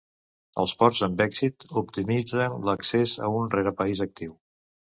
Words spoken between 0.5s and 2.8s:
Els ports amb èxit optimitzen